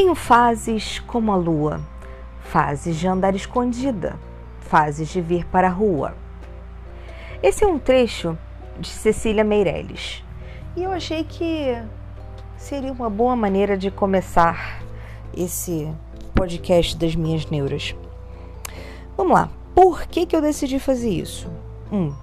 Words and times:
tenho 0.00 0.14
fases 0.14 0.98
como 1.00 1.30
a 1.30 1.36
lua, 1.36 1.78
fases 2.40 2.96
de 2.96 3.06
andar 3.06 3.34
escondida, 3.34 4.18
fases 4.58 5.10
de 5.10 5.20
vir 5.20 5.44
para 5.44 5.66
a 5.68 5.70
rua. 5.70 6.14
Esse 7.42 7.64
é 7.64 7.66
um 7.66 7.78
trecho 7.78 8.38
de 8.78 8.88
Cecília 8.88 9.44
Meirelles 9.44 10.24
e 10.74 10.84
eu 10.84 10.90
achei 10.90 11.22
que 11.22 11.76
seria 12.56 12.90
uma 12.90 13.10
boa 13.10 13.36
maneira 13.36 13.76
de 13.76 13.90
começar 13.90 14.82
esse 15.36 15.92
podcast 16.34 16.96
das 16.96 17.14
minhas 17.14 17.44
neuras. 17.50 17.94
Vamos 19.18 19.34
lá, 19.34 19.50
por 19.74 20.06
que, 20.06 20.24
que 20.24 20.34
eu 20.34 20.40
decidi 20.40 20.78
fazer 20.78 21.10
isso? 21.10 21.46
Um, 21.92 22.14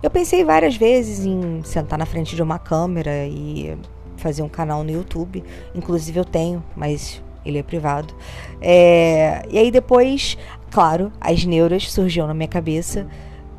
eu 0.00 0.08
pensei 0.08 0.44
várias 0.44 0.76
vezes 0.76 1.26
em 1.26 1.64
sentar 1.64 1.98
na 1.98 2.06
frente 2.06 2.36
de 2.36 2.42
uma 2.44 2.60
câmera 2.60 3.26
e 3.26 3.76
fazer 4.18 4.42
um 4.42 4.48
canal 4.48 4.84
no 4.84 4.90
YouTube. 4.92 5.42
Inclusive 5.74 6.20
eu 6.20 6.24
tenho, 6.24 6.62
mas 6.76 7.23
ele 7.44 7.58
é 7.58 7.62
privado. 7.62 8.14
É, 8.60 9.42
e 9.50 9.58
aí 9.58 9.70
depois, 9.70 10.38
claro, 10.70 11.12
as 11.20 11.44
neuras 11.44 11.90
surgiam 11.90 12.26
na 12.26 12.34
minha 12.34 12.48
cabeça. 12.48 13.06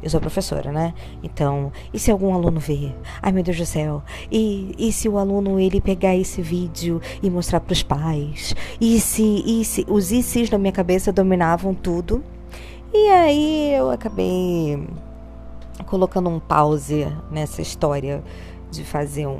Eu 0.03 0.09
sou 0.09 0.19
professora, 0.19 0.71
né? 0.71 0.93
Então, 1.23 1.71
e 1.91 1.97
se 1.97 2.11
algum 2.11 2.31
aluno 2.33 2.59
ver? 2.59 2.95
Ai 3.21 3.31
meu 3.31 3.43
Deus 3.43 3.57
do 3.57 3.65
céu. 3.65 4.03
E, 4.31 4.75
e 4.77 4.91
se 4.91 5.09
o 5.09 5.17
aluno 5.17 5.59
ele 5.59 5.81
pegar 5.81 6.15
esse 6.15 6.43
vídeo 6.43 7.01
e 7.23 7.29
mostrar 7.29 7.59
para 7.59 7.73
os 7.73 7.81
pais? 7.81 8.55
E 8.79 8.99
se, 8.99 9.43
e 9.45 9.65
se 9.65 9.83
os 9.89 10.11
ICs 10.11 10.51
na 10.51 10.59
minha 10.59 10.71
cabeça 10.71 11.11
dominavam 11.11 11.73
tudo? 11.73 12.23
E 12.93 13.09
aí 13.09 13.73
eu 13.73 13.89
acabei 13.89 14.87
colocando 15.85 16.29
um 16.29 16.39
pause 16.39 17.07
nessa 17.31 17.61
história 17.61 18.23
de 18.71 18.83
fazer 18.83 19.27
um, 19.27 19.39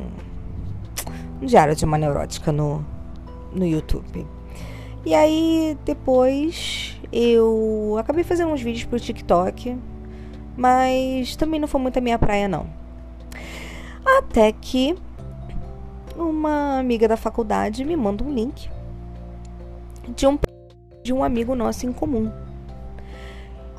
um 1.41 1.45
diário 1.45 1.75
de 1.75 1.86
uma 1.86 1.98
neurótica 1.98 2.52
no, 2.52 2.83
no 3.53 3.66
YouTube. 3.66 4.25
E 5.06 5.14
aí 5.14 5.78
depois 5.86 7.00
eu 7.11 7.95
acabei 8.00 8.23
fazendo 8.23 8.52
uns 8.52 8.61
vídeos 8.61 8.86
pro 8.86 9.00
TikTok, 9.00 9.78
mas 10.58 11.36
também 11.36 11.59
não 11.59 11.67
foi 11.67 11.80
muito 11.80 11.98
a 11.98 12.02
minha 12.02 12.17
praia 12.17 12.48
não. 12.48 12.67
Até 14.17 14.52
que 14.52 14.95
uma 16.17 16.80
amiga 16.80 17.08
da 17.08 17.17
faculdade 17.17 17.86
me 17.86 17.95
manda 17.95 18.23
um 18.23 18.33
link 18.33 18.70
de 20.16 20.26
um 20.26 20.39
de 21.03 21.14
um 21.14 21.23
amigo 21.23 21.53
nosso 21.56 21.86
em 21.86 21.94
comum. 21.94 22.31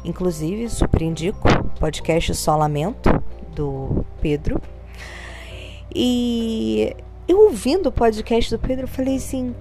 Inclusive, 0.05 0.69
super 0.69 1.03
indico, 1.03 1.49
podcast 1.81 2.33
Solamento, 2.37 3.11
do 3.53 4.05
Pedro. 4.21 4.61
E 5.93 6.95
eu 7.27 7.41
ouvindo 7.41 7.89
o 7.89 7.93
podcast 7.93 8.55
do 8.55 8.61
Pedro, 8.61 8.87
falei 8.87 9.17
assim: 9.17 9.53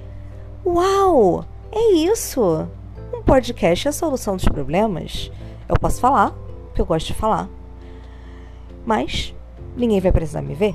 Uau, 0.63 1.43
é 1.75 1.91
isso! 2.09 2.67
Um 3.13 3.21
podcast 3.21 3.87
é 3.87 3.89
a 3.89 3.93
solução 3.93 4.37
dos 4.37 4.45
problemas. 4.45 5.29
Eu 5.67 5.75
posso 5.75 5.99
falar, 5.99 6.31
porque 6.67 6.81
eu 6.81 6.85
gosto 6.85 7.07
de 7.07 7.13
falar. 7.13 7.49
Mas 8.85 9.35
ninguém 9.75 9.99
vai 9.99 10.11
precisar 10.11 10.41
me 10.41 10.55
ver. 10.55 10.73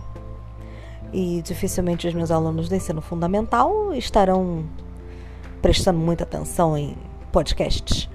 E 1.12 1.40
dificilmente 1.42 2.06
os 2.06 2.12
meus 2.12 2.30
alunos 2.30 2.68
do 2.68 2.74
ensino 2.74 3.00
fundamental 3.00 3.94
estarão 3.94 4.64
prestando 5.62 5.98
muita 5.98 6.24
atenção 6.24 6.76
em 6.76 6.96
podcasts. 7.32 8.08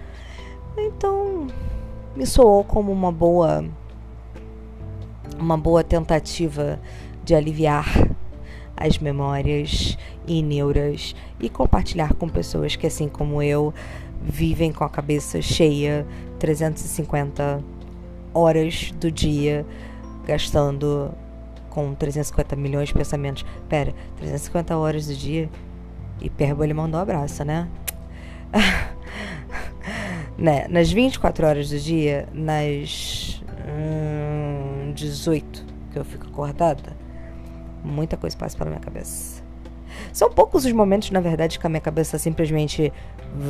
Então, 0.77 1.47
me 2.15 2.25
soou 2.25 2.63
como 2.63 2.91
uma 2.91 3.11
boa 3.11 3.65
uma 5.39 5.57
boa 5.57 5.83
tentativa 5.83 6.79
de 7.23 7.33
aliviar 7.33 8.14
as 8.77 8.97
memórias 8.97 9.97
e 10.27 10.41
neuras 10.41 11.15
e 11.39 11.49
compartilhar 11.49 12.13
com 12.13 12.27
pessoas 12.27 12.75
que 12.75 12.87
assim 12.87 13.07
como 13.07 13.41
eu 13.41 13.73
vivem 14.21 14.71
com 14.71 14.83
a 14.83 14.89
cabeça 14.89 15.41
cheia 15.41 16.05
350 16.39 17.63
horas 18.33 18.91
do 18.99 19.11
dia 19.11 19.65
gastando 20.25 21.13
com 21.69 21.93
350 21.93 22.55
milhões 22.55 22.87
de 22.87 22.93
pensamentos. 22.93 23.45
Pera, 23.67 23.93
350 24.17 24.77
horas 24.77 25.07
do 25.07 25.13
dia? 25.13 25.49
Hipérbole 26.21 26.73
mandou 26.73 26.99
um 26.99 27.03
abraço, 27.03 27.43
né? 27.43 27.67
né, 30.37 30.67
nas 30.69 30.91
24 30.91 31.45
horas 31.45 31.69
do 31.69 31.79
dia, 31.79 32.27
nas 32.33 33.41
hum, 33.67 34.93
18 34.93 35.65
que 35.91 35.99
eu 35.99 36.05
fico 36.05 36.27
acordada, 36.27 36.95
muita 37.85 38.17
coisa 38.17 38.35
passa 38.35 38.57
pela 38.57 38.69
minha 38.69 38.81
cabeça. 38.81 39.43
São 40.11 40.29
poucos 40.29 40.65
os 40.65 40.71
momentos, 40.71 41.11
na 41.11 41.19
verdade, 41.19 41.59
que 41.59 41.65
a 41.65 41.69
minha 41.69 41.81
cabeça 41.81 42.17
simplesmente 42.17 42.91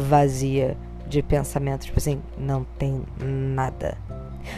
vazia 0.08 0.78
de 1.08 1.22
pensamento, 1.22 1.86
tipo 1.86 1.98
assim, 1.98 2.22
não 2.38 2.66
tem 2.78 3.04
nada. 3.20 3.98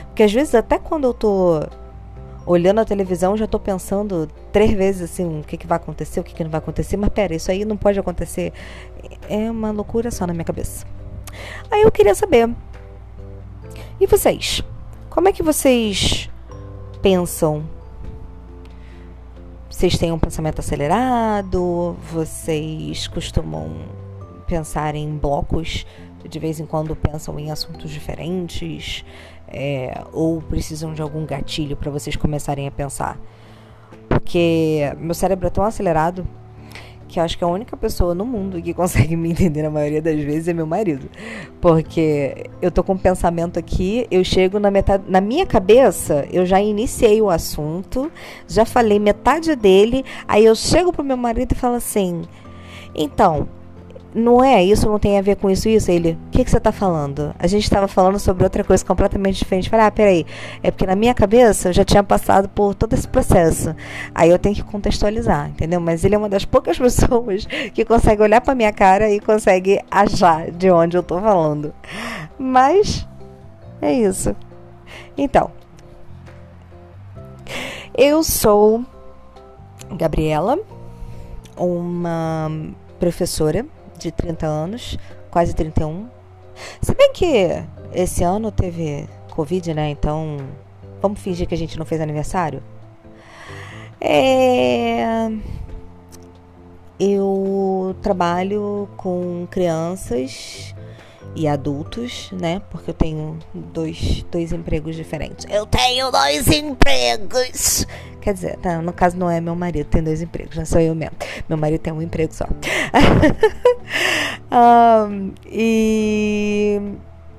Porque 0.08 0.24
às 0.24 0.34
vezes, 0.34 0.56
até 0.56 0.78
quando 0.78 1.06
eu 1.06 1.14
tô 1.14 1.62
olhando 2.46 2.80
a 2.80 2.86
televisão, 2.86 3.36
já 3.36 3.46
tô 3.46 3.60
pensando 3.60 4.28
três 4.52 4.72
vezes 4.72 5.02
assim, 5.12 5.42
o 5.42 5.44
que, 5.44 5.58
que 5.58 5.68
vai 5.68 5.76
acontecer, 5.76 6.20
o 6.20 6.24
que, 6.24 6.34
que 6.34 6.44
não 6.44 6.50
vai 6.50 6.60
acontecer, 6.60 6.96
mas 6.96 7.10
pera, 7.10 7.36
isso 7.36 7.52
aí 7.52 7.66
não 7.66 7.76
pode 7.76 8.00
acontecer. 8.00 8.54
É 9.30 9.52
uma 9.52 9.72
loucura 9.72 10.10
só 10.10 10.26
na 10.26 10.34
minha 10.34 10.46
cabeça. 10.46 10.86
Aí 11.70 11.82
eu 11.82 11.92
queria 11.92 12.16
saber. 12.16 12.50
E 14.00 14.08
vocês? 14.08 14.64
Como 15.10 15.28
é 15.28 15.34
que 15.34 15.44
vocês 15.44 16.30
pensam? 17.02 17.77
Vocês 19.78 19.96
têm 19.96 20.12
um 20.12 20.18
pensamento 20.18 20.58
acelerado? 20.58 21.96
Vocês 22.12 23.08
costumam 23.08 23.70
pensar 24.48 24.96
em 24.96 25.16
blocos? 25.16 25.86
De 26.28 26.40
vez 26.40 26.60
em 26.60 26.66
quando 26.66 26.96
pensam 26.96 27.40
em 27.40 27.52
assuntos 27.52 27.92
diferentes? 27.92 29.06
É, 29.48 30.04
ou 30.12 30.42
precisam 30.42 30.96
de 30.96 31.02
algum 31.04 31.24
gatilho 31.28 31.78
para 31.78 31.92
vocês 31.92 32.16
começarem 32.16 32.68
a 32.68 32.72
pensar? 32.72 33.20
Porque 34.10 34.92
meu 34.98 35.14
cérebro 35.14 35.46
é 35.46 35.52
tão 35.52 35.64
acelerado 35.64 36.28
que 37.08 37.20
acho 37.20 37.38
que 37.38 37.44
a 37.44 37.48
única 37.48 37.76
pessoa 37.78 38.14
no 38.14 38.26
mundo 38.26 38.62
que 38.62 38.74
consegue 38.76 39.16
me 39.16 39.32
entender 39.32 39.64
na 39.64 39.70
maioria 39.70 40.02
das 40.02 40.20
vezes 40.20 40.48
é 40.48 40.54
meu 40.54 40.68
marido. 40.68 41.10
Porque 41.62 42.46
eu 42.62 42.70
tô 42.70 42.84
com 42.84 42.94
um 42.94 42.98
pensamento 42.98 43.58
aqui, 43.58 44.08
eu 44.12 44.24
chego 44.24 44.60
na 44.60 44.70
metade. 44.70 45.04
Na 45.08 45.22
minha 45.22 45.46
cabeça, 45.46 46.28
eu 46.32 46.46
já 46.46 46.62
iniciei 46.62 47.22
o 47.22 47.30
assunto, 47.30 48.12
já 48.48 48.66
falei 48.66 49.00
metade 49.00 49.56
dele, 49.56 50.04
aí 50.28 50.46
eu 50.46 50.56
chego 50.56 50.92
pro 50.92 51.04
meu 51.04 51.18
marido 51.18 51.54
e 51.54 51.56
falo 51.56 51.76
assim. 51.76 52.24
Então, 52.94 53.48
não 54.18 54.44
é 54.44 54.64
isso, 54.64 54.90
não 54.90 54.98
tem 54.98 55.18
a 55.18 55.22
ver 55.22 55.36
com 55.36 55.50
isso, 55.50 55.70
isso. 55.70 55.92
Ele, 55.92 56.18
o 56.28 56.32
que, 56.32 56.44
que 56.44 56.50
você 56.50 56.58
está 56.58 56.72
falando? 56.72 57.34
A 57.38 57.46
gente 57.46 57.64
estava 57.64 57.88
falando 57.88 58.20
sobre 58.20 58.44
outra 58.44 58.64
coisa 58.64 58.84
completamente 58.84 59.38
diferente. 59.38 59.70
Falei, 59.70 59.86
ah, 59.86 59.92
peraí, 59.92 60.26
é 60.64 60.72
porque 60.72 60.88
na 60.88 60.96
minha 60.96 61.14
cabeça 61.14 61.70
eu 61.70 61.74
já 61.74 61.86
tinha 61.86 62.04
passado 62.04 62.50
por 62.50 62.74
todo 62.74 62.94
esse 62.94 63.08
processo. 63.08 63.76
Aí 64.16 64.30
eu 64.30 64.40
tenho 64.40 64.56
que 64.56 64.64
contextualizar, 64.64 65.50
entendeu? 65.50 65.80
Mas 65.80 66.04
ele 66.04 66.16
é 66.16 66.18
uma 66.18 66.28
das 66.28 66.46
poucas 66.46 66.78
pessoas 66.80 67.46
que 67.74 67.86
consegue 67.86 68.22
olhar 68.22 68.42
para 68.42 68.56
minha 68.56 68.74
cara 68.74 69.10
e 69.12 69.20
consegue 69.20 69.80
achar 69.92 70.50
de 70.52 70.72
onde 70.72 70.98
eu 70.98 71.02
estou 71.02 71.22
falando. 71.22 71.74
Mas 72.40 73.08
é 73.82 73.94
isso. 73.94 74.36
Então, 75.16 75.52
eu 77.96 78.24
sou 78.24 78.84
Gabriela, 79.92 80.58
uma 81.56 82.52
professora 83.00 83.66
de 83.98 84.12
30 84.12 84.46
anos, 84.46 84.98
quase 85.30 85.54
31. 85.54 86.08
Se 86.82 86.96
bem 86.96 87.12
que 87.14 87.64
esse 87.94 88.24
ano 88.24 88.52
teve 88.52 89.08
Covid, 89.32 89.74
né? 89.74 89.90
Então 89.90 90.38
vamos 91.02 91.20
fingir 91.20 91.48
que 91.48 91.54
a 91.54 91.58
gente 91.58 91.78
não 91.78 91.86
fez 91.86 92.02
aniversário. 92.02 92.64
É... 94.02 95.30
Eu 97.00 97.96
trabalho 98.02 98.90
com 98.98 99.48
crianças 99.52 100.74
e 101.36 101.48
adultos, 101.48 102.30
né? 102.32 102.62
Porque 102.70 102.90
eu 102.90 102.94
tenho 102.94 103.38
dois, 103.54 104.26
dois 104.32 104.52
empregos 104.52 104.96
diferentes. 104.96 105.46
Eu 105.50 105.66
tenho 105.66 106.12
dois 106.12 106.48
empregos. 106.48 107.86
Quer 108.22 108.34
dizer, 108.34 108.58
tá, 108.58 108.82
no 108.82 108.92
caso 108.92 109.18
não 109.18 109.30
é 109.30 109.40
meu 109.40 109.56
marido, 109.56 109.88
tem 109.88 110.04
dois 110.04 110.22
empregos, 110.22 110.58
não 110.58 110.66
sou 110.66 110.82
eu 110.82 110.94
mesmo. 110.94 111.16
Meu 111.48 111.58
marido 111.58 111.80
tem 111.80 111.94
um 111.94 112.02
emprego 112.02 112.34
só. 112.34 112.46
um, 114.52 115.32
e 115.50 116.82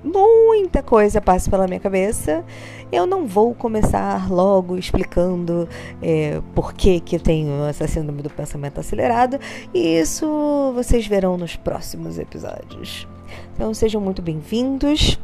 muita 0.08 0.82
coisa 0.82 1.20
passa 1.20 1.50
pela 1.50 1.66
minha 1.66 1.81
cabeça. 1.81 2.44
Eu 2.90 3.06
não 3.06 3.26
vou 3.26 3.55
começar 3.55 4.31
logo 4.31 4.76
explicando 4.76 5.69
é, 6.02 6.40
por 6.55 6.72
que, 6.72 7.00
que 7.00 7.16
eu 7.16 7.20
tenho 7.20 7.64
essa 7.64 7.87
síndrome 7.87 8.22
do 8.22 8.31
pensamento 8.31 8.81
acelerado. 8.81 9.38
E 9.75 9.99
isso 9.99 10.72
vocês 10.75 11.06
verão 11.06 11.37
nos 11.37 11.55
próximos 11.56 12.19
episódios. 12.19 13.06
Então 13.55 13.72
sejam 13.75 14.00
muito 14.00 14.22
bem-vindos. 14.22 15.19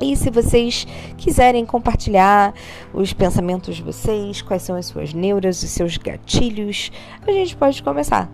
E 0.00 0.16
se 0.16 0.30
vocês 0.30 0.86
quiserem 1.18 1.66
compartilhar 1.66 2.54
os 2.94 3.12
pensamentos 3.12 3.76
de 3.76 3.82
vocês, 3.82 4.40
quais 4.40 4.62
são 4.62 4.74
as 4.74 4.86
suas 4.86 5.12
neuras, 5.12 5.62
os 5.62 5.68
seus 5.68 5.98
gatilhos, 5.98 6.90
a 7.26 7.30
gente 7.30 7.54
pode 7.54 7.82
começar. 7.82 8.30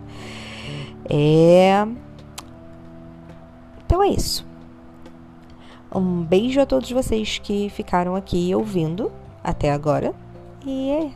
É. 1.11 1.85
Então 3.85 4.01
é 4.01 4.09
isso. 4.09 4.46
Um 5.97 6.23
beijo 6.23 6.61
a 6.61 6.67
todos 6.67 6.91
vocês 6.91 7.39
que 7.39 7.71
ficaram 7.71 8.15
aqui 8.15 8.55
ouvindo 8.55 9.11
até 9.43 9.73
agora 9.73 10.13
e 10.67 11.11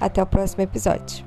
até 0.00 0.20
o 0.20 0.26
próximo 0.26 0.62
episódio. 0.62 1.25